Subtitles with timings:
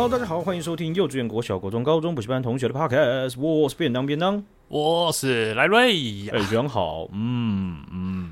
[0.00, 3.34] Hello，大家好，欢迎收听幼稚园、国小、国中、高中补习班同学的 Podcast。
[3.36, 6.28] 我是便当便当，我是莱瑞。
[6.28, 8.30] 哎，人好，嗯嗯。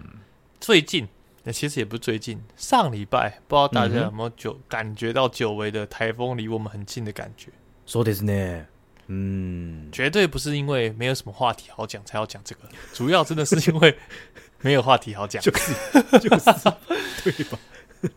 [0.61, 1.09] 最近，
[1.43, 7.51] 那其实也不是最近，上礼拜不知道大家有没有久、嗯、感觉到久违的台风离我们很近的感觉？
[7.85, 8.65] 说的是呢，
[9.09, 12.61] 嗯，绝对不是因为没有什么话题好讲才要讲这个，
[12.93, 13.99] 主要真的是因为
[14.61, 15.73] 没有话题好讲， 就是
[16.21, 16.45] 就是
[17.25, 17.59] 对吧？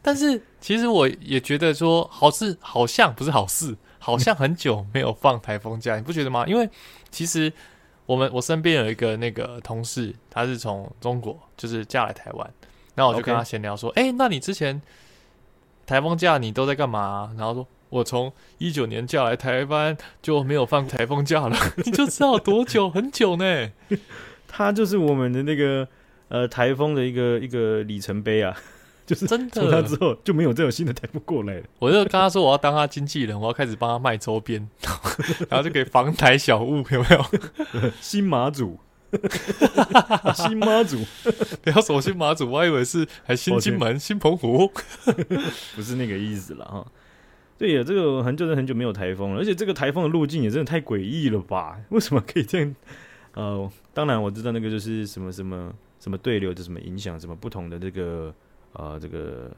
[0.01, 6.45] 但是 其实我也觉得说，好事好像不是好事，好像很久没有放台风假，你不觉得吗？
[6.47, 6.69] 因为
[7.09, 7.51] 其实
[8.05, 12.53] 我们我身边有一个那个同事，他是从中国就是嫁来台湾，
[12.95, 14.81] 然后我就跟他闲聊说，哎那你之前
[15.85, 17.31] 台风假你都在干嘛、啊？
[17.37, 23.71] 然后说我从一九年嫁来台湾就没有放台风假了， 你就知道多久，很久呢。
[24.47, 25.87] 他就是我们的那个
[26.27, 28.55] 呃台风的一个一个里程碑啊。
[29.09, 31.63] 就是真的，从他之后就没有这种新的台风过来了。
[31.79, 34.69] 我就跟他说，我要当他经纪人，我要开始帮他卖周边，
[35.49, 37.25] 然后就可以防台小物，有没有？
[37.99, 38.77] 新马祖，
[40.35, 41.03] 新马祖，
[41.63, 44.71] 不要说新马祖，我还以为是还新金门、新澎湖，
[45.75, 46.85] 不是那个意思了哈。
[47.57, 51.79] 对呀，这个很久很久没有台风了，而且这个台风的路径也真的太诡异了吧？
[51.89, 52.75] 为什么可以这样？
[53.33, 58.31] 呃，当然我知道那个就是什么什么什么对流的什么影响，什么不同的这个。
[58.73, 59.51] 呃，这个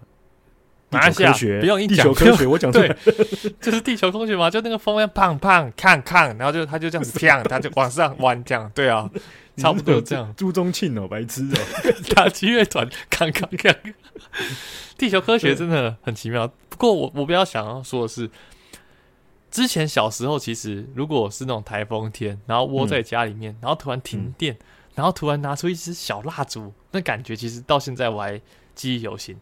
[0.89, 2.93] 地球科学不用地球科学我讲对，
[3.61, 9.09] 就是地球科学嘛，就那个风要胖胖看看，然后就他就这样子啪，他就往上弯这样，对啊，
[9.57, 10.33] 差不多这样。
[10.35, 11.55] 朱宗庆哦，白痴哦，
[12.15, 13.75] 打击乐团看看看，
[14.97, 16.47] 地球科学真的很奇妙。
[16.67, 18.29] 不过我我比较想要说的是，
[19.49, 24.57] 之前小时候其实如果是那种台风天，然后窝在家里面，然后突然停电，
[24.95, 28.41] 然后突然拿出一支小蜡烛，那感觉其实到现在我还。
[28.73, 29.37] 记忆犹新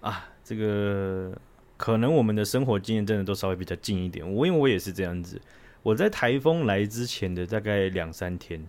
[0.00, 1.32] 啊，这个
[1.76, 4.24] 可能我们的生活经验真的都稍微比较近一点。
[4.24, 5.40] 我因为我也是这样子，
[5.82, 8.62] 我在台风来之前的大概两三天，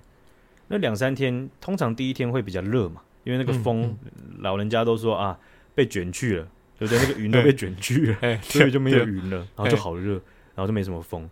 [0.68, 5.40] 那两三天通常第一天会比较热嘛，因为那个风，嗯嗯、老人家都说啊
[5.74, 7.00] 被卷去了，对不对？
[7.02, 10.14] 那个云都被卷去了，欸、 所以就没有云了，然后就好热，
[10.56, 11.30] 然后就没什么风。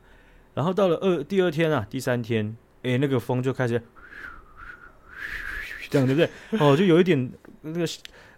[0.54, 3.82] 然后到了二第二天啊，第三天，哎，那个风就开始
[5.90, 6.30] 这样，对不对？
[6.60, 7.32] 哦，就有一点
[7.62, 7.86] 那个。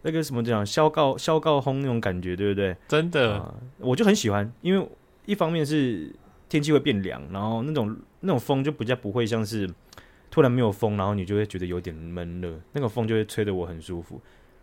[0.03, 2.75] 那个什么讲，萧告萧告轰那种感觉，对不对？
[2.87, 4.87] 真的、呃，我就很喜欢，因为
[5.25, 6.11] 一方面是
[6.49, 9.69] 天气会变凉，然后那种那种风就比较不会像是
[10.29, 14.19] 突然没有风，然后你就会觉得有点闷热，那个风就会吹得我很舒服。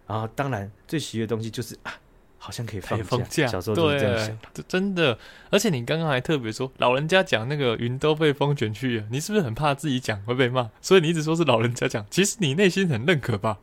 [0.07, 1.93] 然后当然最喜悦的东西就是啊，
[2.39, 2.99] 好像可以放
[3.29, 3.47] 假。
[3.47, 5.17] 小时候就是这样想，真的。
[5.51, 10.71] 而且你刚刚还特别说，老人家讲那个云都被风卷去了，你是不是很怕自己讲会被骂？
[10.81, 13.59] 所以你一直说是老人家讲，其实你内心很认可吧？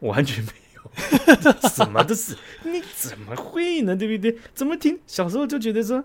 [0.00, 0.50] 我完全没。
[1.74, 3.94] 什么都是，你怎么会呢？
[3.94, 4.36] 对不对？
[4.54, 4.98] 怎么听？
[5.06, 6.02] 小时候就觉得说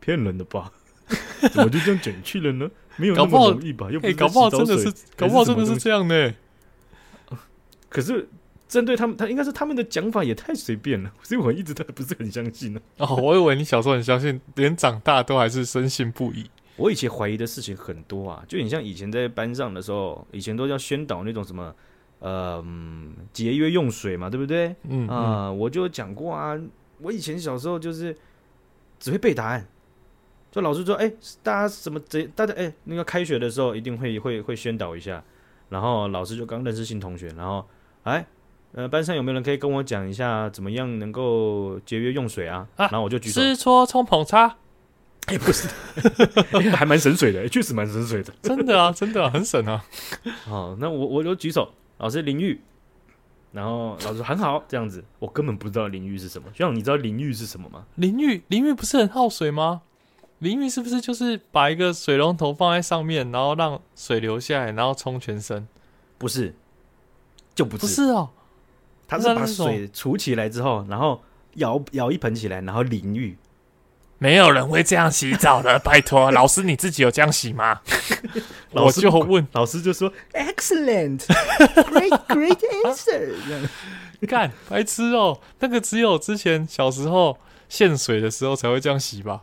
[0.00, 0.72] 骗人的吧？
[1.52, 2.70] 怎么就这样卷去了呢？
[2.96, 3.90] 没有那么容易吧？
[3.90, 6.32] 又不是搞不好真的是，搞不好真的是这样呢。
[7.88, 8.28] 可是
[8.66, 12.80] 针对他们，他应该是他们的讲法也太随便了，所以我一直都不是很相信呢。
[12.96, 16.46] 哦，我以为你小时候很相信，连长大都还是深信不疑。
[16.76, 21.74] 我以前怀疑的事情很多啊，就你像以前在班上的时候，以前都要宣导那种什么。
[22.24, 22.64] 呃，
[23.34, 24.74] 节约用水嘛，对不对？
[24.88, 26.58] 嗯啊、呃，我就讲过啊，
[27.02, 28.16] 我以前小时候就是
[28.98, 29.66] 只会背答案，
[30.50, 35.22] 就老师说，哎，大家什么这，大家哎，那个开学的时候一定会会会宣导一下，
[35.68, 37.62] 然后老师就刚认识新同学，然后
[38.04, 38.24] 哎，
[38.72, 42.66] 呃，班上有没有人可以跟我讲一下，怎么样能够节约用水啊？
[42.76, 44.56] 啊然后我就举手，吃搓冲捧擦，
[45.26, 45.68] 哎，不是，
[46.74, 49.84] 还蛮省水的，确实蛮省水的，真的啊，真的、啊、很省啊。
[50.46, 51.70] 好，那我我就举手。
[52.04, 52.60] 老师淋浴，
[53.50, 56.46] 然后老师很好，这样子，我根本不知道淋浴是什么。
[56.52, 57.86] 学长，你知道淋浴是什么吗？
[57.94, 59.80] 淋浴，淋浴不是很耗水吗？
[60.40, 65.66] 淋浴是不是就是把一个水龙头放在上面，然后让水流下来，然后冲全身？
[66.18, 66.54] 不是，
[67.54, 68.28] 就不是，不是哦。
[69.08, 71.22] 他是把水储起来之后，然后
[71.54, 73.38] 舀舀一盆起来，然后淋浴。
[74.24, 77.82] 没有人会这样洗澡的，拜托，老师你自己有这样洗吗？
[78.72, 83.34] 我就问，老师就说：“Excellent，great great answer。”
[84.20, 87.38] 你看，白痴哦，那个只有之前小时候
[87.68, 89.42] 限水的时候才会这样洗吧？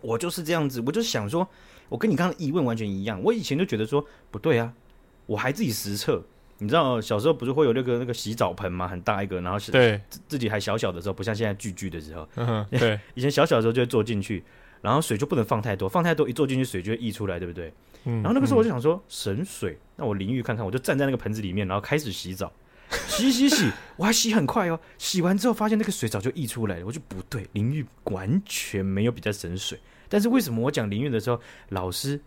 [0.00, 1.46] 我就是这样子，我就想说，
[1.88, 3.22] 我跟你刚刚的疑问完全一样。
[3.22, 4.72] 我以前就觉得说不对啊，
[5.26, 6.24] 我还自己实测。
[6.58, 8.86] 你知道小时候不是会有那个那个洗澡盆吗？
[8.86, 12.28] 很大一个，然后是对自己还小小的时候，不像现在巨巨的时候。
[12.36, 14.42] 嗯， 对，以前小小的时候就会坐进去，
[14.80, 17.72] 然后水就不能放太多，放太多一坐进去水就会溢出来，对不对？
[18.04, 18.22] 嗯。
[18.22, 22.52] 然后那个时候我就想说省水，那我淋浴看看，我就站在那个盆子里面，然后开始洗澡。
[23.08, 24.78] 洗洗洗，我还洗很快哦。
[24.98, 29.78] 洗完之后发现那个水早就溢出来了，我就不对，淋浴完全没有比较省水。
[30.08, 31.40] 但是为什么我讲淋浴的时候，
[31.70, 32.20] 老师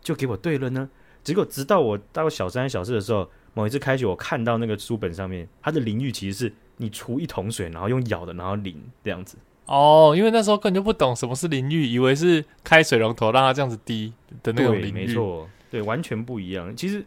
[0.00, 0.88] 就给我对了呢？
[1.22, 9.36] 结果直到我到小三小四的时候，某一次开学，我看到那个书本上面，它的淋浴其实是你除一桶水，然后用舀的，然后淋这样子。
[9.66, 14.12] 哦，因为那时候根本就不懂什么是淋浴，以为是开水龙头让它这样子滴
[14.42, 14.92] 的那种淋浴。
[14.92, 16.74] 没错，对，完全不一样。
[16.74, 17.04] 其实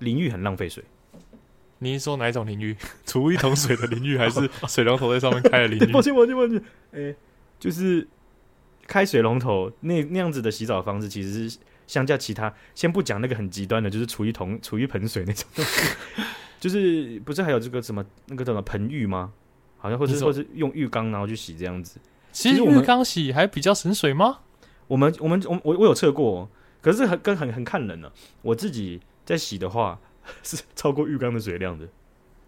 [0.00, 0.82] 淋浴很浪费水。
[1.78, 2.76] 你是说哪一种淋浴？
[3.06, 5.86] 除一桶水的淋浴，还是水龙头在上面开的淋浴？
[5.92, 6.60] 抱歉，抱歉，抱歉。
[6.92, 7.14] 哎，
[7.58, 8.06] 就是
[8.86, 11.58] 开水龙头那那样子的洗澡方式，其实是
[11.90, 15.90] 相较其他，先不讲那个很极端的，就是出一桶、出一盆水那种东西，
[16.60, 19.32] 就是不是还有这个什么那个什么盆浴吗？
[19.78, 21.98] 好像或者或是用浴缸然后去洗这样子。
[22.30, 24.38] 其实浴缸洗还比较省水吗？
[24.86, 26.48] 我们我们我我我有测过，
[26.80, 28.12] 可是很跟很很看人呢、啊。
[28.42, 29.98] 我自己在洗的话。
[30.44, 31.88] 是超过浴缸的水量的，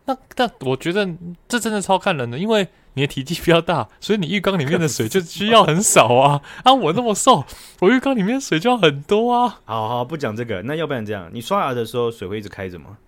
[0.04, 1.08] 那那我觉得
[1.46, 6.42] 这真的超看人的，因为你的体积比较大，所以你浴缸里面的水就需要很少啊。
[6.64, 7.44] 啊，我那么瘦，
[7.80, 9.60] 我浴缸里面水就要很多啊。
[9.64, 12.98] 好好，不讲这个，那要不然这样，你刷牙的时候水会一直开着吗？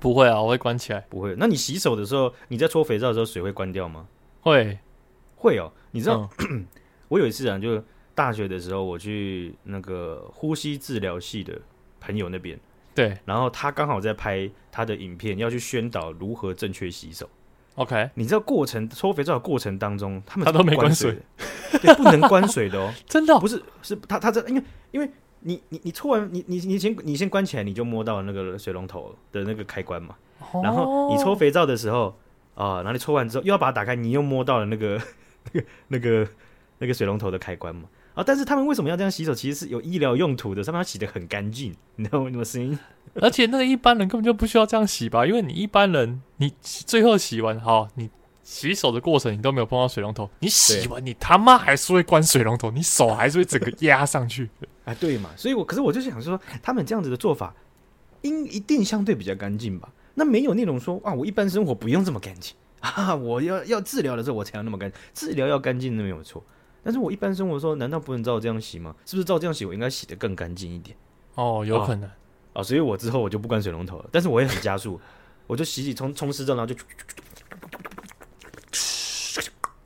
[0.00, 1.04] 不会啊，我会关起来。
[1.08, 1.34] 不会。
[1.36, 4.06] 那你洗手的时候，你在搓肥皂的时候水会关掉吗？
[4.42, 4.78] 会，
[5.36, 5.72] 会哦。
[5.90, 6.66] 你知道，嗯、
[7.08, 7.82] 我有一次啊，就
[8.14, 11.58] 大学的时候，我去那个呼吸治疗系的
[11.98, 12.58] 朋友那边。
[13.00, 17.26] 对，然后他刚好在拍他的影片，要去宣导如何正确洗手。
[17.76, 21.16] OK，你知道过程搓肥皂的过程当中，他们他都没关水，
[21.80, 25.10] 对，不能关水的哦， 真的、哦、不是是他他这因为因为
[25.40, 30.14] 你你你搓完你你你先你先关起来，你就摸到那个水龙头的那个开关嘛。
[30.52, 32.14] 哦、然后你搓肥皂的时候
[32.54, 35.00] 啊，然后你搓完之后又要把它打开，你又摸到了那个
[35.52, 36.28] 那个那个
[36.78, 37.84] 那个水龙头的开关嘛。
[38.14, 38.24] 啊！
[38.24, 39.34] 但是他们为什么要这样洗手？
[39.34, 42.78] 其实是有医疗用途的，他们要洗得很干净， 你知道为什么声音？
[43.14, 45.26] 而且那个一般人根本就不需要这样洗吧？
[45.26, 48.08] 因为你一般人，你最后洗完，好，你
[48.42, 54.48] 洗手的过程你都没有碰到水龙头，你洗完你他妈还是会关水龙头，你手还是会整个压上去
[54.84, 54.94] 啊？
[54.94, 55.30] 对嘛？
[55.36, 57.54] 所以我可是我就想说，他们这样子的做法，
[58.22, 59.88] 应一定相对比较干净吧？
[60.14, 66.44] 那没有那种说啊，我一般生活不用这么干净啊，我要要治疗的时候我才要那么干净，治疗要干净那没有错。
[66.82, 68.94] 但是我一般生活的时候，难道不能照这样洗吗？
[69.06, 70.96] 是不是照这样洗，我应该洗得更干净一点？
[71.34, 72.14] 哦，有可能啊、
[72.54, 74.08] 哦，所以我之后我就不关水龙头了。
[74.10, 75.00] 但是我也很加速，
[75.46, 76.78] 我就洗洗冲冲湿之后，然后就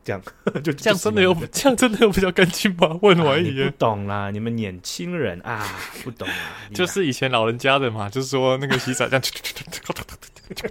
[0.05, 0.21] 这样，
[0.63, 2.99] 就这样真的有这样真的有比较干净吗？
[3.03, 3.65] 问我而已。
[3.65, 5.67] 不懂啦，你们年轻人啊，
[6.03, 6.35] 不懂啊，
[6.75, 9.23] 就是以前老人家的嘛，就是说那个洗澡这样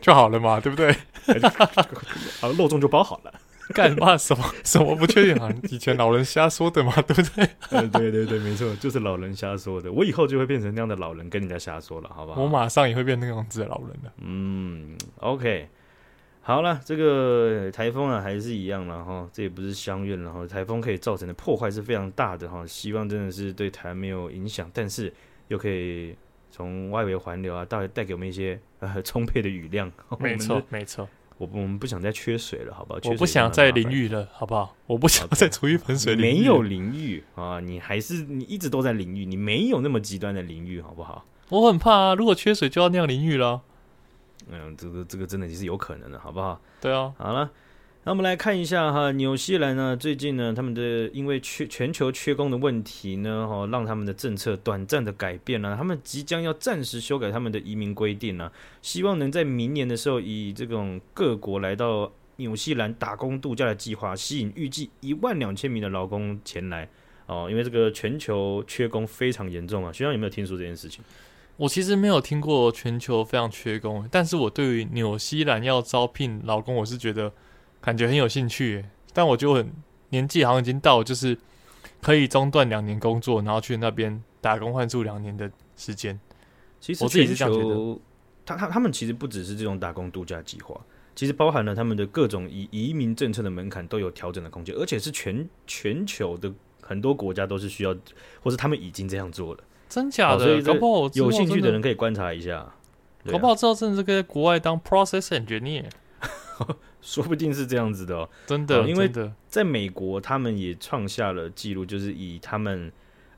[0.01, 0.95] 就好了嘛，对不对？
[2.39, 3.33] 好，肉粽就包好了。
[3.73, 4.17] 干嘛？
[4.17, 5.49] 什么 什么不确定啊？
[5.69, 7.49] 以前老人瞎说的嘛， 对不对？
[7.71, 9.91] 嗯，对对对，没错，就是老人瞎说的。
[9.91, 12.41] 我以后就会变成那样的老人，跟人家瞎说了，好不好？
[12.41, 14.13] 我马上也会变那样子的老人了。
[14.21, 15.69] 嗯，OK，
[16.41, 19.27] 好了，这个台风啊，还是一样了哈。
[19.31, 22.65] 这也不是相怨，然后台风可以造成的破坏是非常大的哈。
[22.67, 25.11] 希望真的是对台湾没有影响，但是
[25.47, 26.13] 又可以
[26.51, 29.89] 从外围环流啊，带带给我们一些呃充沛的雨量。
[30.19, 31.07] 没错，没错。
[31.37, 32.99] 我我们不想再缺水了，好不好？
[33.05, 34.75] 我不想再淋浴了，好不好？
[34.85, 36.39] 我不想再出一盆水淋浴。
[36.39, 41.25] 没有淋浴啊，你还是你一直都在淋浴，你没有那么极端的淋浴，好不好？
[41.49, 43.61] 我很怕啊，如果缺水就要那样淋浴了。
[44.51, 46.59] 嗯，这个这个真的也是有可能的，好不好？
[46.81, 47.49] 对啊，好了。
[48.05, 66.89] 那我们来看一下哈，纽西兰呢，最近呢，他们的因为缺全球缺工的问题呢，哈，让他们的政策短暂的改变了，他们即将要暂时修改他们的移民规定呢，希望能在明年的时候，以这种各国来到纽西兰打工度假的计划，吸引预计一万两千名的劳工前来
[67.27, 71.01] 哦，因为这个全球缺工非常严重啊，学长有没有听说这件事情？
[71.55, 77.31] 我其实没有听过全球非常缺工，但是我对于纽西兰要招聘劳工，我是觉得。
[77.83, 79.71] 感觉很有兴趣，但我就很
[80.09, 81.37] 年纪好像已经到，就是
[82.01, 86.17] 可以中断两年工作，然后去那边打工换住两年的时间。
[86.79, 87.99] 其实我自己是这样觉得，
[88.45, 90.79] 他他他们其实不只是这种打工度假计划，
[91.13, 97.93] 其实包含了他们的各种移移民政策的门槛都有调整的空间，而且是全全球的很多国家都是需要，
[98.41, 99.63] 或是他们已经这样做了。
[99.89, 100.45] 真假的？
[100.45, 102.73] 所以搞不好有兴趣的人可以观察一下。
[103.29, 105.85] 搞不好知道真的是在国外当 process engineer。
[107.03, 109.11] 说不定是这样子的哦，真的，因为
[109.49, 112.89] 在美国，他们也创下了记录，就是以他们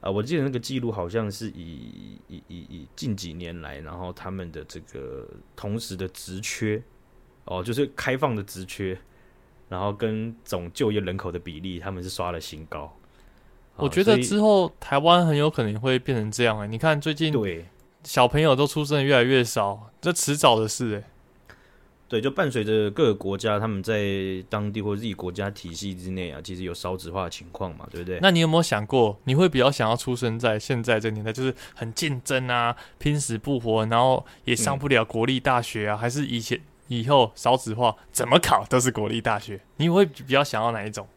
[0.01, 6.79] 啊，我记得那个记录好像是以以以以近几年来，然后他们的这个同时的职缺
[7.45, 8.95] 哦，就是开放的职缺，
[9.67, 12.95] 然后跟总就业人口的比例，他们是刷了新高。
[13.77, 17.65] 我觉得之后台湾很有可能会变成这样哎，你看最近对
[18.03, 21.09] 小朋友都出生的越来越少，这迟早的事哎。
[22.07, 28.19] 对，就伴随着各个国家他们在当地或自己国家体系之内啊，其实有少子化的情况嘛，对不对？
[28.21, 39.59] 那你有没有想过，你会比较想要出生在现在这个年代，就是很竞争啊，拼死不活，然后也上不了国立大学啊，嗯、还是以前以后少子化怎么考都是国立大学？
[39.77, 41.07] 你会比较想要哪一种？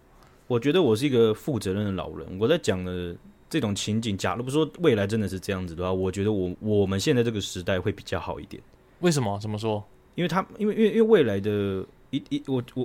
[0.46, 3.14] 我觉得我是一个负责任的老人，我在讲的
[3.50, 8.62] 这种情景，假如不说未来真的是这样子的话，我觉得我我们现在这个时代会比较好一点。
[9.00, 9.38] 为什么？
[9.38, 9.84] 怎么说？
[10.18, 12.84] 因为他，因为因为因为未来的一一我我，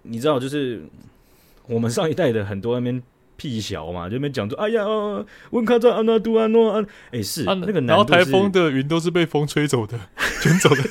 [0.00, 0.80] 你知道，就是
[1.66, 3.02] 我们上一代的很多那边
[3.36, 4.82] 屁小嘛，就那边讲说，哎呀，
[5.50, 10.00] 温卡在安纳杜安诺安，哎是、啊、那个，然后台风的云都是被风吹走的，
[10.40, 10.82] 卷走的，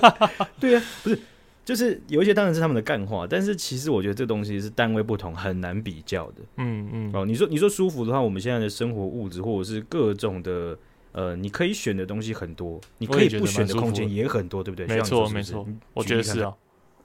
[0.58, 1.18] 对啊，不是，
[1.66, 6.36] 就是有一些当然是他们的干话，但是其实我觉得这东西是单位不同，很难比较的。
[6.56, 10.78] 嗯嗯，哦，你说你说舒服的话，我们现在的生活物质或者是各种的。
[11.12, 14.86] 呃，你可以选的东西很多，你可以不选的空间也很多，对不对？
[14.86, 16.54] 没错，没错，我觉得是啊，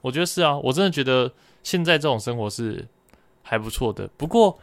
[0.00, 1.32] 我觉得是啊，我真的觉得
[1.64, 2.86] 现在这种生活是
[3.42, 4.08] 还不错的。
[4.16, 4.56] 不过，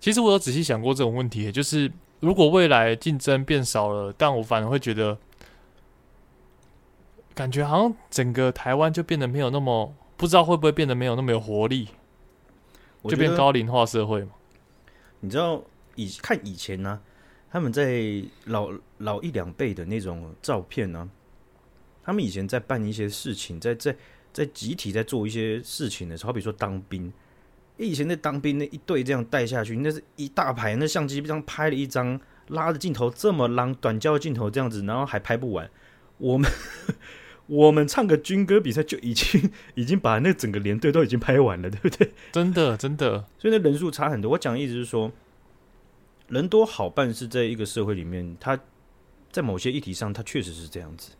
[0.00, 5.16] 其实我有仔细想过这种问题，就是如果未来竞争变少了，但我反而会觉得，
[7.34, 11.86] 感觉好像整个台湾就变得没有那么，不知道会不会变得没有那么有活力，
[13.04, 14.30] 就变高龄化社会嘛？
[15.20, 15.62] 你知道
[15.94, 17.00] 以看以前呢、啊？
[17.52, 18.02] 他们在
[18.46, 21.04] 老老一两辈的那种照片呢、啊，
[22.02, 23.94] 他们以前在办一些事情，在在
[24.32, 27.12] 在集体在做一些事情的时候，好比说当兵，
[27.76, 32.18] 以前在当兵那一队这样带下去，那是一大排，那相机这样拍了一张，
[32.48, 35.68] 拉着镜头这么浪，短焦镜头这样子，然后还拍不完。
[36.16, 36.50] 我们
[37.48, 42.12] 我们唱个军歌比赛就已经 已经把那整个连队都已经拍完了，对不对？
[42.32, 44.30] 真的真的，所以那人数差很多。
[44.30, 45.12] 我讲的意思是说。
[46.28, 48.58] 人多好办是在一个社会里面，他
[49.30, 51.12] 在某些议题上，他确实是这样子。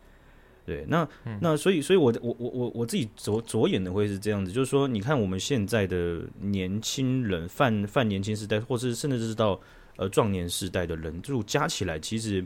[0.65, 9.59] 对，那、嗯、那所以，所以我我我我我自己着着眼的会是这样子，就是说，你看我们现在的年轻人，泛泛年轻时代，或是甚至是到
[9.97, 12.45] 呃壮年时代的人就加起来，其实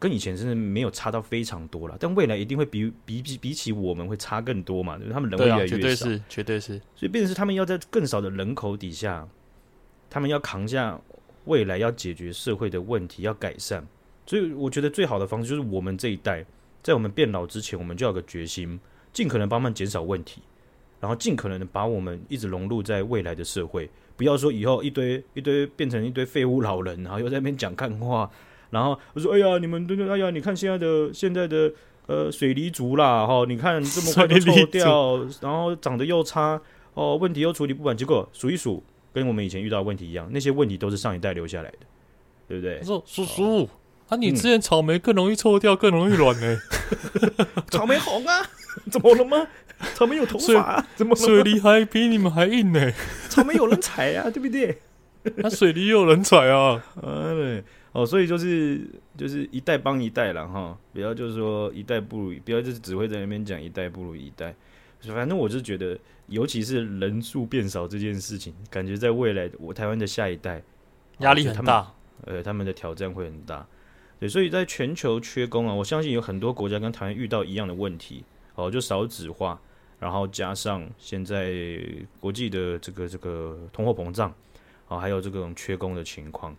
[0.00, 1.96] 跟以前真的没有差到非常多了。
[2.00, 4.98] 但未来一定会比比比比起我们会差更多嘛？
[4.98, 6.80] 对，他们人会越来越少，绝对是，绝对是。
[6.96, 9.28] 所以，变成是他们要在更少的人口底下，
[10.10, 11.00] 他们要扛下。
[11.44, 13.82] 未来要解决社会的问题，要改善，
[14.26, 16.44] 所以我觉得最好的方式就是我们这一代，
[16.82, 18.78] 在我们变老之前，我们就要有个决心，
[19.12, 20.40] 尽可能帮忙减少问题，
[21.00, 28.30] 然后尽可能的把我们一直融入在未来的社会，不要说以后一堆一堆变成一堆废物老人，然后又在那边讲干话，
[28.70, 31.72] 然后我说哎呀，你们对对，哎呀，你看现在的 现在的
[32.06, 36.60] 呃水泥族啦，哈，你看这么快就臭掉，然后长得又差，
[36.94, 38.82] 哦，问题又处理不完，结果数一数。
[39.12, 41.78] 跟我们以前遇到的问题一样，那些问题都是上一代留下来的，
[42.48, 42.78] 对不对？
[42.80, 43.68] 他说：“叔叔，
[44.08, 46.58] 啊，你之前草莓更容易臭掉，更容易软呢？
[47.70, 48.42] 草莓红啊？
[48.90, 49.46] 怎么了吗？
[49.94, 50.88] 草莓有头发啊？
[50.96, 52.92] 怎么水泥还比你们还硬呢？
[53.28, 54.80] 草莓有人踩啊，对不对？
[55.36, 56.82] 那 水泥有人踩啊？
[56.96, 58.80] 啊，对哦，所以就是
[59.16, 64.54] 就是一代帮一代了哈，不要就是说一代不如，不要就是只会在那边讲一代不如一代。”
[65.08, 70.62] 反正我是觉得，尤其是人数变少这件事情，感觉在未来我台湾的下一代
[71.18, 71.92] 压力很大，
[72.24, 73.66] 呃，他们的挑战会很大。
[74.20, 79.60] 对，所以在全球缺工啊，我相信有很多国家跟台湾遇到一样的问题，哦，就少子化，
[79.98, 81.52] 然后加上现在
[82.20, 84.32] 国际的这个这个通货膨胀，
[84.86, 86.56] 啊，还有这种缺工的情况，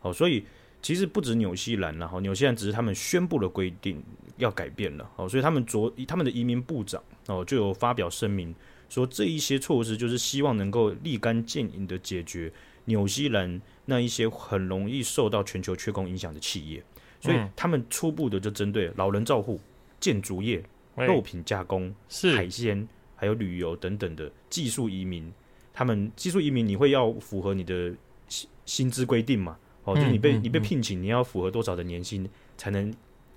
[0.00, 0.44] 好，所以。
[0.82, 4.00] 其实不止纽西兰，然后纽西兰只是他们宣布了规定
[4.36, 8.54] 要改变了哦，所以他们昨他们的移民部长哦就有发表声明
[8.88, 12.52] 说，这一些措施就是希望能够立竿见影的解决
[12.84, 16.82] 纽西兰那一些很容易受到全球缺工影响的企业，
[17.20, 19.60] 所以他们初步的就针对老人照护、
[19.98, 20.62] 建筑业、
[20.94, 21.94] 肉品加工、
[22.36, 25.32] 海鲜还有旅游等等的技术移民，
[25.72, 27.92] 他们技术移民你会要符合你的
[28.28, 29.58] 薪薪资规定嘛？
[29.84, 32.92] 哦，就是你被、嗯嗯、你被聘请，你要符合多少的年薪才能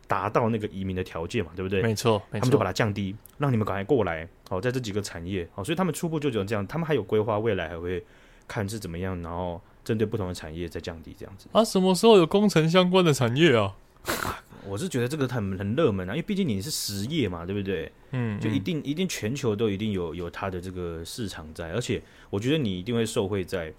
[0.10, 1.52] 达到那个移民的条件嘛？
[1.56, 1.84] 对不对？
[1.84, 4.28] 没错，他们就把它降低，让你们赶快过来。
[4.50, 8.04] 哦，在这几个产业，哦，所以他们初步就只有这样，他们还有规划，未来还会
[8.48, 11.48] 看是怎么样，然后针对不同的产业再降低这样子。
[11.52, 13.76] 啊，什么时候有工程相关的产业啊？
[14.04, 17.92] 啊 我是觉得这个很很热门啊，因为毕竟你是实业嘛，对不对？
[18.12, 22.02] 嗯，就一定一定全球都一定有有它的这个市场在，而且
[22.32, 23.72] 我觉得你一定会受惠在，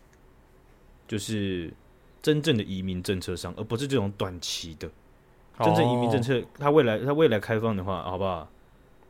[1.08, 1.72] 就是。
[2.22, 4.86] 真正的移民政策上，而不是这种短期的。
[5.64, 8.48] 真正移民政策，它未来它未来开放的话，好不好？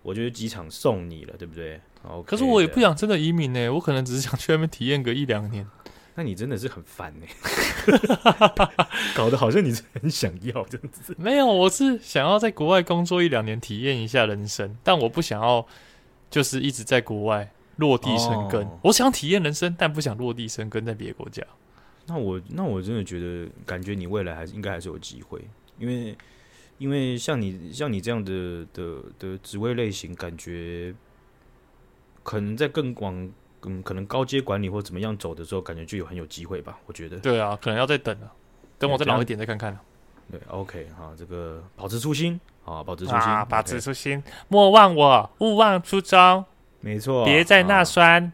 [0.03, 5.67] 我觉得机场送你了，对不对？Okay, 可是我也不想真的移民呢，我可能只是想去那边体验个一两年。
[6.17, 7.27] 那你真的是很烦呢，
[9.15, 11.15] 搞得好像你是很想要这样子。
[11.19, 15.65] 没有，我是想要在国外工作一两年，体验一下人生，但我不想要
[16.29, 18.63] 就是一直在国外落地生根。
[18.67, 21.43] 哦、我想体验人生，但不想落地生根在别的国家。
[22.07, 25.41] 那我那我真的觉得，感觉你未来还是应该还是有机会，
[25.79, 26.17] 因为
[26.81, 30.93] 因为像你像你这样的的的职位类型，感觉
[32.23, 33.31] 可能在更广。
[33.63, 36.79] 嗯，可能高阶管理或怎么样走的时候，感觉就有很有机会吧？
[36.87, 37.19] 我觉得。
[37.19, 38.33] 对啊，可能要再等了，
[38.79, 39.79] 等我再老一点再看看。
[40.31, 46.43] 对，OK 哈，这个保持初心啊，保持初心，啊，保持初心，莫忘我，勿忘初衷。
[46.81, 48.33] 没错，别再那酸啊！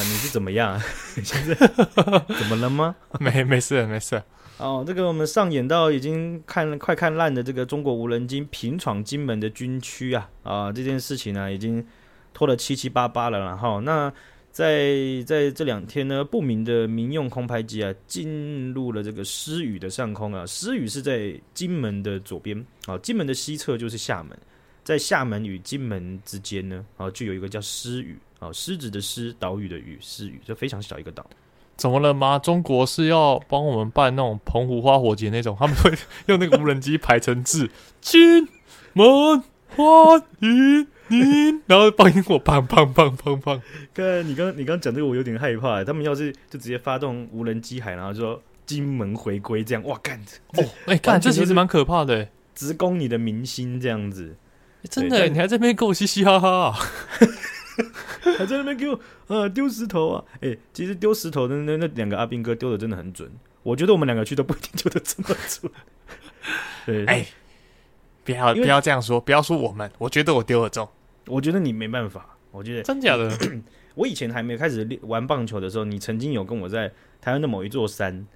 [0.00, 0.80] 你是怎么样？
[1.22, 1.54] 现在
[2.38, 2.96] 怎么了吗？
[3.20, 4.22] 没，没事，没事。
[4.58, 11.84] 哦，这个我们上演到已经看快看烂的这个中国无人机频闯金门的军区啊啊，这件事情呢，已经
[12.32, 14.12] 拖了七七八八了，然后那。
[14.56, 20.46] 在在这两天呢，不明的民用空拍机啊，进入了这个狮屿的上空啊。
[20.46, 24.34] 狮屿是在金门的左边，啊，金门的西侧就是厦门，
[24.82, 31.28] 在厦门与金门之间呢，啊，就有一个叫狮屿，啊，狮子的狮，岛屿的屿，狮屿，就非常小一个岛。
[31.76, 32.38] 怎么了吗？
[32.38, 35.92] 中国是要帮我们办那种澎湖花火节那种，他们会
[36.26, 38.48] 用那个无人机排成字， 金
[38.94, 40.88] 门欢迎。
[41.08, 43.60] 您，然后放烟火，砰砰砰砰砰！
[43.94, 45.84] 哥，你刚你刚讲这个，我有点害怕。
[45.84, 50.20] 他们要是就直接发动无人机海，然后就说金门回归这样，哇干！
[50.54, 54.34] 哦， 哎，干，这其实蛮可怕的，直攻你的民心这样子。
[54.90, 56.76] 真的，你还在那边跟我嘻嘻哈哈，
[58.38, 60.24] 还在那边给我啊丢石头啊！
[60.40, 63.30] 哎，其实丢石头的那那两个阿兵哥丢的真的很准，
[63.62, 65.72] 我觉得我们两个去都不一定丢的这么准。
[66.86, 67.26] 对，哎。
[68.24, 70.88] 不要不要这样说，不要说我们，我觉得我丢了中，
[71.26, 73.30] 我觉得你没办法，我觉得真假的。
[73.94, 78.26] 我以前还没开始玩棒球的时候，你曾经有跟我在台湾的某一座山，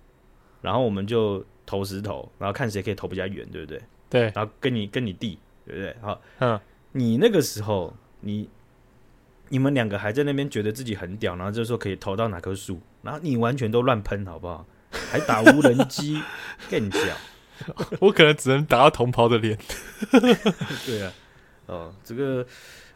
[0.63, 3.83] 然后我们就投石头，然后看谁可以投比较远，对不对？
[4.09, 5.97] 对，然后跟你跟你弟，对不对？
[6.01, 6.61] 好，嗯，
[6.93, 8.49] 你那个时候，你
[9.51, 14.67] 你们两个还在那边觉得自己很屌，然后就说可以投到哪棵树，然后你完全都乱喷，好不好？
[14.91, 16.21] 还打无人机，
[16.71, 17.01] 更屌。
[18.01, 19.59] 我可能只能打到同袍的脸。
[20.87, 21.13] 对啊，
[21.67, 22.47] 哦，这个，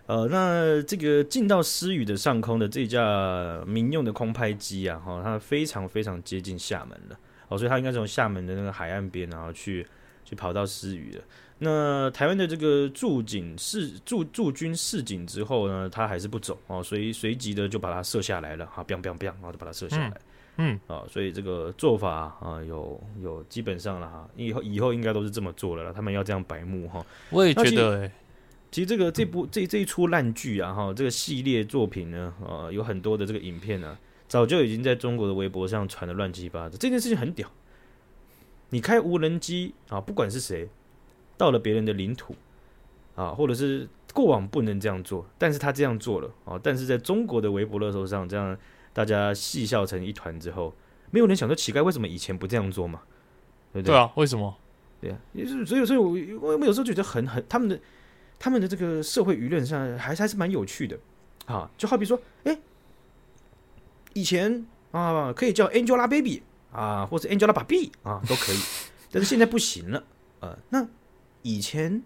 [0.06, 9.86] 呃，那这个进到思雨的上空的这架民用的空拍机啊，哈、哦，它非常非常接近厦门了，哦，所以它应该从厦门的那个海岸边，然后去
[10.34, 11.22] 去跑到私语了。
[11.58, 20.08] 那台湾的这个驻警示驻驻军示警之后呢，他还是不走哦，所以随即的就把他射下来了，哈，砰砰砰，然后就把他射下来。
[20.08, 20.20] 嗯
[20.56, 27.04] 嗯啊，所以这个做法啊，有有基本上了哈，以后以后应该都是这么做了，他们要这样白目哈。
[27.30, 28.12] 我也觉得、欸
[28.70, 36.76] 其，其实这个这部这这一出烂剧啊哈，这个系列作品呢，呃，有很多的这个影片呢，早就已经在中国的微博上传的乱七八糟。
[36.78, 37.50] 这件事情很屌，
[38.74, 40.68] 你开无人机啊，不管是谁
[41.36, 42.34] 到了别人的领土
[43.14, 48.58] 啊，或者是过往不能这样做，但是他这样做了啊，但是在中国的微博热搜上这样。
[48.92, 50.72] 大家戏笑成一团之后，
[51.10, 53.02] 没有人想说乞丐为什么以前不这样做嘛？
[53.72, 53.92] 对不对？
[53.92, 54.56] 对啊，为什么？
[55.00, 57.80] 对啊，也是所以所以，我我有时候觉得很很他们的
[58.38, 60.96] 他们的这个社会舆论上还是还是蛮有趣的
[61.46, 61.68] 啊。
[61.76, 62.56] 就好比说，哎，
[64.12, 66.42] 以前啊可以叫 Angelababy
[66.74, 68.58] 啊，或者 Angelababy 啊都可以，
[69.10, 70.04] 但是现在不行了。
[70.40, 70.86] 呃，那
[71.42, 72.02] 以前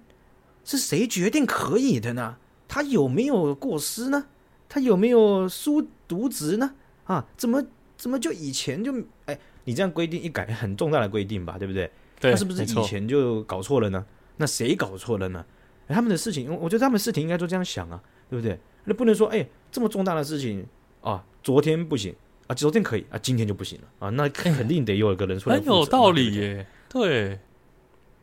[0.65, 2.37] 是谁决定可以的呢？
[2.69, 4.27] 他有没有过失呢？
[4.69, 5.89] 他有没有书？
[6.09, 6.75] 渎职呢？
[7.05, 7.63] 啊，怎么
[7.97, 8.95] 怎么就以前就
[9.27, 11.91] 哎，你这样规定一改，很重大的规定吧，对不对？
[12.19, 14.07] 对，那是不是以前就搞错了呢？
[14.39, 15.45] 那谁搞错了呢？
[15.87, 18.59] 他们的事情，我觉得他们事情应该都这样想啊，对不对？
[18.85, 20.67] 那不能说哎，这么重大的事情
[21.03, 22.15] 啊，昨天不行
[22.49, 25.57] 啊，昨天可以啊，今天就不行了啊，那肯定得有一个人出来。
[25.57, 27.39] 很有道理耶，对，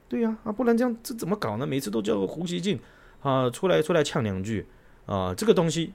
[0.09, 1.65] 对呀啊，不然这样这怎么搞呢？
[1.65, 2.77] 每次都叫胡锡进
[3.21, 4.65] 啊出来出来呛两句
[5.05, 5.93] 啊，这个东西。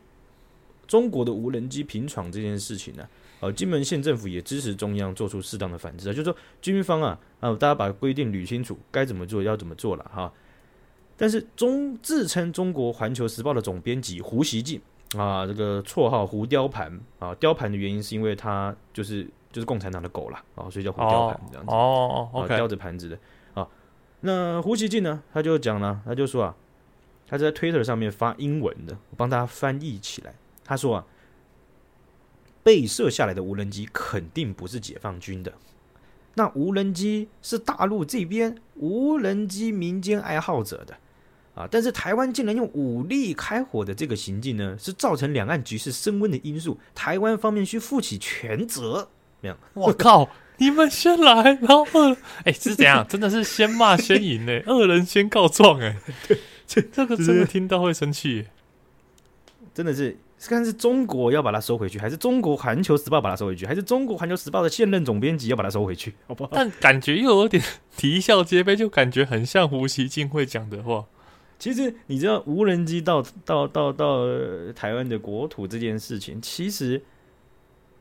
[0.87, 10.33] 中国的无人机平闯这件事情呢、啊，呃，金门县政府也支持中央做出适当的反制啊，就是说军方啊，啊，大家把规定捋清楚，该怎么做要怎么做了哈。
[11.17, 14.81] 但是中自称中国环球时报的总编辑胡锡进
[15.17, 23.19] 啊，这个绰号胡雕盘啊，雕盘的原因是因为他就是就是共产党的狗啦，啊，所以叫胡雕盘这样子哦，哦，雕着盘子的
[23.55, 23.67] 啊。
[24.21, 26.55] 那胡锡进呢，他就讲了，他就说啊，
[27.27, 30.35] 他在 Twitter 上面发英文的，我帮大家翻译起来。
[30.65, 31.07] 他说啊，
[32.63, 35.53] 被射下来的无人机肯定不是解放军的，
[36.35, 40.97] 那无人机是大陆这边无人机民间爱好者的
[41.61, 49.09] 啊，但是台湾竟然用武力开火的这个行径呢，是造成两岸局势升温的因素，台湾方面需负起全责。
[49.73, 53.07] 我靠，你们先来，然后二，哎，是怎样？
[53.09, 54.61] 真的是先骂先赢呢？
[54.69, 55.97] 恶人先告状，哎，
[56.29, 58.47] 对，这 这个真的听到会生气。
[59.73, 60.15] 真的是
[60.47, 66.51] 看是中国要把它收回去，还是中国环球时报把它收回去，还是中国环球时报的现任总编辑要把它收回去，好不好？
[66.53, 67.63] 但感觉又有点
[67.97, 71.07] 啼笑皆非，就感觉很像胡锡进会讲的话。
[71.61, 74.27] 其实你知道无人机到到到到
[74.75, 77.01] 台湾的国土这件事情，其实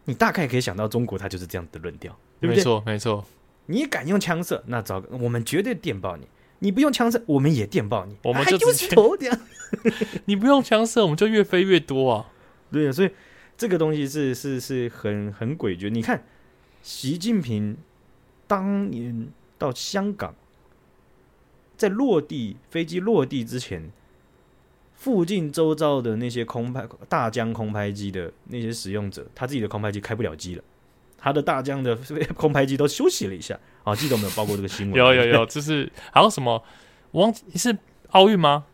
[0.06, 2.58] 你大概可以想到中国它就是这样的论调，对不对？
[2.58, 3.26] 没错，没错。
[3.66, 6.26] 你敢用枪射，那糟糕，我们绝对电爆你；
[6.60, 8.16] 你不用枪射，我们也电爆你。
[8.24, 9.32] 我们就直接头掉。
[10.24, 12.32] 你不用枪射，我们就越飞越多啊！
[12.72, 13.12] 对啊，所以
[13.58, 15.90] 这个东西是是是很很诡谲。
[15.90, 16.24] 你看，
[16.82, 17.78] 习近平
[18.48, 20.34] 当年到香港。
[21.80, 23.90] 在落地飞机落地之前，
[24.94, 30.64] 附近周遭的那些空拍大疆空拍机的那些使用者，他自己的空拍机开不了机了，
[31.18, 31.98] 他的大疆的
[32.36, 33.58] 空拍机都休息了一下。
[33.86, 35.00] 啊，记得我们有报过这个新闻？
[35.00, 36.62] 有有有，就是还有什么？
[37.12, 37.76] 我忘记是
[38.10, 38.66] 奥运吗？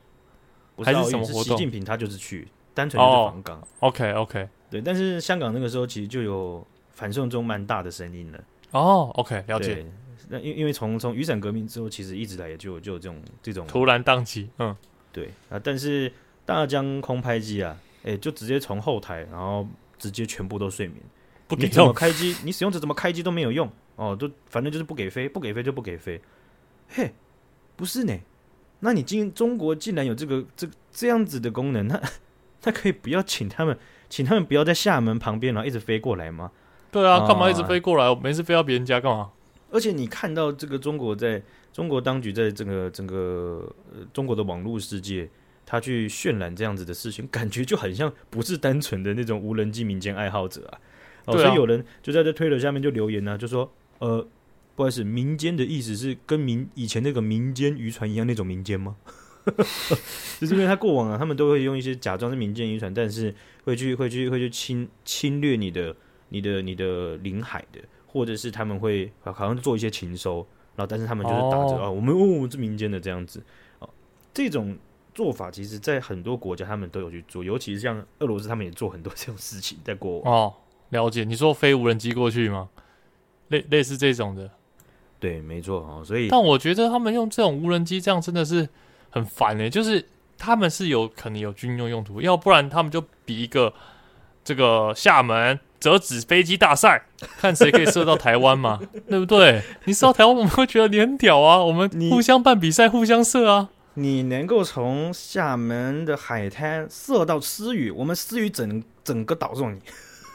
[0.75, 1.43] 不是奥运，还是什么活动？
[1.43, 3.59] 是习近平他就是去单纯的访港。
[3.81, 8.39] Oh, OK OK，对，但是香港那个时候其实就有反送中蛮大的声音了。
[8.71, 9.85] 哦、oh,，OK，了解。
[10.29, 14.75] 那因因为从从雨伞革命之后，其实一直来也就就有这种这种突然宕机，嗯，
[15.11, 16.11] 对啊，但是
[16.45, 20.99] 大疆空拍机啊，哎、欸，就直接从后台，然后直接全部都睡眠，
[21.47, 26.21] 不给怎么开机，你使用者怎么开机都没有用哦，都反正就是不给飞，不给飞就不给飞，
[26.89, 27.13] 嘿，
[27.75, 28.13] 不是呢，
[28.79, 32.01] 那你今中国竟然有这个这这样子的功能，那
[32.63, 33.77] 那可以不要请他们，
[34.09, 36.51] 请他们不要在厦门旁边然后一直飞过来吗？
[36.91, 38.09] 对啊，干嘛一直飞过来？
[38.09, 39.31] 我每次飞到别人家干嘛？
[39.75, 41.41] 而且你看到这个中国在
[41.73, 45.29] 中国当局在这个整个呃中国的网络世界，
[45.65, 50.79] 他去渲染这样子的事情，感觉就很像不是单纯的那种无人机民间爱好者啊。
[51.25, 54.25] 哦，所以有人就在这推特下面就留言呢、啊，就说呃，
[54.75, 58.95] 不好意思，民间的意思是跟民以前那个民间渔船一样那种民间吗？
[60.39, 63.35] 就是因为他过往啊，他们都会用一些假装是民间渔船，但是
[63.65, 65.95] 会去会去会去侵侵略你的
[66.29, 67.79] 你的你的领海的。
[68.15, 70.37] 或者是他们会好像做一些情收，
[70.77, 73.43] 然后但是他们就是打着啊，我们哦，我们是民间的这样子
[73.79, 73.89] 哦，
[74.33, 74.77] 这种
[75.13, 80.53] 做法其实，在很多国家他们都有去做，尤其是像俄罗斯，他们也做很多 这种事情在国外哦。
[80.91, 82.69] 了解，你说飞无人机过去吗？
[83.49, 84.49] 类类似这种的，
[85.19, 86.01] 对，没错哦。
[86.05, 88.69] 所以，但我觉得他们用这种无人机这样真的是
[89.09, 90.05] 很烦哎，就是
[90.37, 93.73] 他们是有可能有军用用途，要不然他们就比一个
[94.45, 95.59] 这个厦门。
[95.77, 97.03] 折纸飞机大赛，
[97.37, 99.61] 看谁可以射到台湾嘛，对不对？
[99.83, 101.61] 你射到台湾，我们会觉得你很屌啊！
[101.61, 103.69] 我们互相办比赛，互相射啊！
[103.93, 109.79] 你能够从厦门的海滩射到思屿，我们思屿整整个岛送你。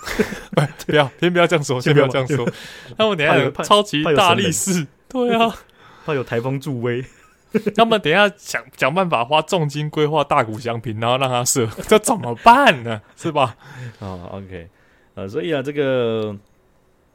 [0.87, 2.49] 不要，先不要这样说，先不要这样说。
[2.97, 5.53] 他们等下有超级大力士，对啊，
[6.07, 7.05] 怕有台风助威。
[7.75, 13.03] 他们等下想想办法花重金规划大谷翔平，然后让他射， 这怎么办呢？
[13.17, 13.57] 是吧？
[14.01, 14.69] 哦，OK。
[15.15, 16.37] 呃，所以啊，这个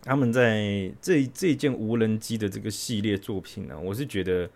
[0.03, 4.49] 他们在这这件无人机的这个系列作品呢、啊，我是觉得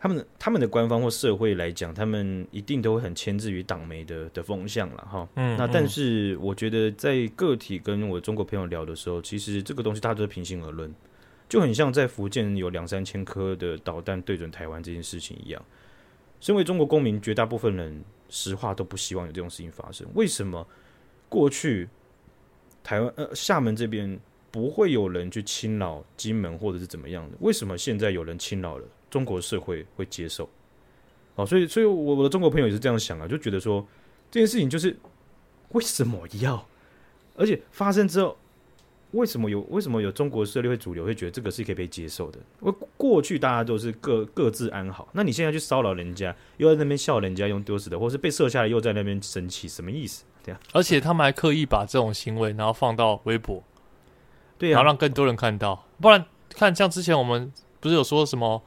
[0.00, 5.28] 他们他们的官方或社会来讲，他们一定都会很牵制于党媒的的风向了哈。
[5.34, 10.92] 嗯，那但是我觉得在个体跟我中国朋友聊的时候，其实这个东西大家都是平心而论，
[11.48, 15.64] 就很像在福建有两三千颗的导弹对准台湾这件事情一样。
[16.40, 20.06] 身为中国公民，绝大部分人实话都不希望有这种事情发生。
[20.14, 20.66] 为什么？
[21.28, 21.88] 过去
[22.84, 24.18] 台湾呃厦门这边
[24.52, 27.36] 不会有人去侵扰金门或者是怎么样的？
[27.40, 28.86] 为什么现在有人侵扰了？
[29.10, 30.48] 中国社会会接受？
[31.34, 33.86] 哦，所以所以我我的中国朋友也是这样想啊，就觉得说
[34.30, 34.96] 这件事情就是
[35.70, 36.64] 为什么要？
[37.34, 38.38] 而且发生之后，
[39.12, 42.38] 为什么有为什么有中国社会主流会觉得这个是可以被接受的？
[42.60, 50.24] 我过去大家都是各各自安好，那你现在去骚扰人家，又在那边笑人家用丢死的，或是被射下来又在那边生气，什么意思？
[50.42, 53.62] 对啊而且他们还刻意把这种行为，然后放到微博，
[54.58, 55.86] 对、啊，然后让更多人看到。
[56.00, 58.62] 不然看像之前我们不是有说什么？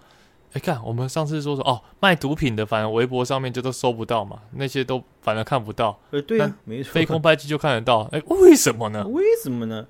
[0.54, 6.00] 哎，看我们上次说说哦，卖毒品的，反正微博上面就都搜不到嘛，那些都反而看不到。
[6.10, 8.10] 呃，对啊，没错，飞空拍机就看得到。
[8.12, 9.08] 哎，为什么呢？
[9.10, 9.86] 为什么呢？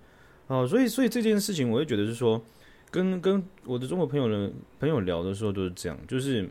[0.49, 2.43] 哦，所以所以这件事情，我会觉得是说，
[2.89, 6.49] 跟跟我的中国朋友的朋友聊的时候都是这样，就是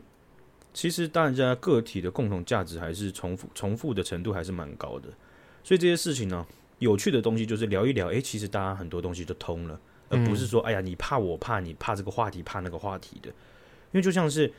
[0.73, 5.09] 其实大家个体的共同价值还是重复重复的程度还是蛮高的。
[5.65, 6.47] 所以这些事情呢，
[6.79, 13.29] 有趣的东西就是聊一聊，诶，其实大家很多东西都通了，而不是说，哎呀，你怕我怕你怕这个话题怕那个话题的。
[13.91, 14.49] 因为就像是，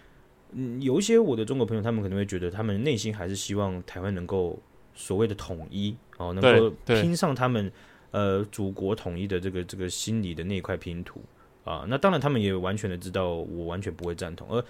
[0.53, 4.61] 嗯，有一些我的中国朋友，他们可能会觉得，他们内心还是希望台湾能够
[4.95, 7.73] 所谓的统一，哦，能够拼上他们
[8.11, 11.21] 呃祖国统一的这个这个心理的那块拼图
[11.65, 11.85] 啊。
[11.89, 14.49] 那当然，他们也完全的知道，我完全不会赞同。
[14.51, 14.65] 而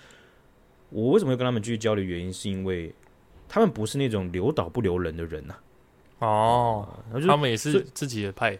[0.89, 2.95] 我为什么会跟他们继续交流，原因是因为。
[3.53, 5.55] 他们不是那种留岛不留人的人呐、
[6.21, 6.29] 啊。
[6.29, 8.57] 哦，呃、他们也是自己的派。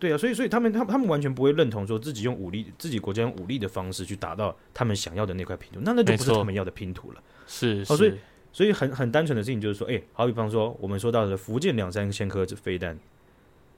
[0.00, 7.22] 对啊，所以所以他们他他们完全不会认同说自己用武力，自己国家用武力的方式去达到他们想要的那块拼图，那那就不是他们要的拼图了。
[7.46, 8.14] 是，所以
[8.52, 12.98] 所以很很单纯的事情就是说，哎，好比方说我们说到的福建两三千颗飞弹，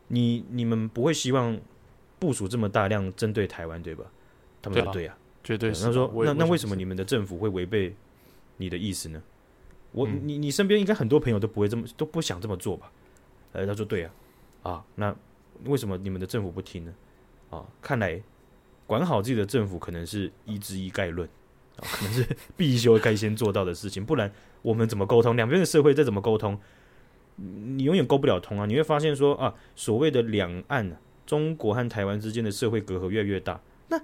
[0.08, 1.58] 你你们不会希望
[2.18, 4.04] 部署这么大量针对台湾对吧？
[4.60, 5.84] 他们说对啊，绝对是。
[5.84, 7.94] 他说那那为什么你们的政府会违背
[8.56, 9.22] 你的意思呢？
[9.92, 12.92] 我你你身边应该很多朋友都不会这么都不想这么做吧？
[13.52, 14.12] 呃，他说对啊，
[14.62, 15.14] 啊那。
[15.64, 16.94] 为什么你们的政府不听呢？
[17.50, 18.22] 啊，看来
[18.86, 21.28] 管好自己的政府可能是一知一概论
[21.76, 22.24] 啊，可能是
[22.56, 24.04] 必修该先做到的事情。
[24.04, 25.34] 不然我们怎么沟通？
[25.34, 26.56] 两边的社会再怎么沟通，
[27.38, 28.66] 你永远沟不了通啊！
[28.66, 33.60] 你会发现说啊，所谓的两岸中国和台湾之间的社会隔阂越来越大。
[33.88, 34.00] 那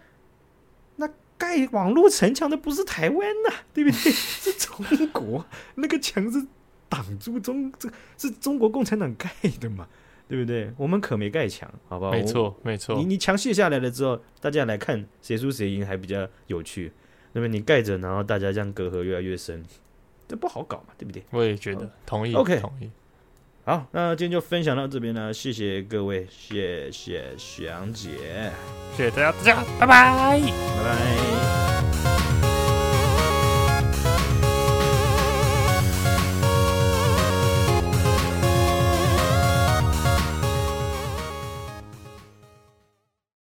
[0.97, 3.97] 那盖网络城墙的不是台湾呐、啊，对不对？
[4.13, 5.45] 是中国，
[5.75, 6.47] 那个墙是
[6.89, 9.29] 挡住中，这是中国共产党盖
[9.61, 9.89] 的嘛？
[10.29, 10.73] 对不对？
[10.79, 12.13] 我们可没盖墙，好不好？
[12.13, 12.97] 没错，没错。
[12.97, 16.93] 你你墙卸下来了之后，大家来看谁输谁赢还比较有趣。
[17.33, 19.63] 那么你盖着，然后大家这样隔阂越来越深，
[20.29, 21.23] 这不好搞嘛，对不对？
[21.31, 22.33] 我也觉得，同意。
[22.35, 22.89] OK，同意。
[23.67, 28.11] 好，那今天就分享到这边了，谢谢各位，谢谢翔姐，
[28.95, 31.74] 谢谢大家，大家拜拜，拜拜。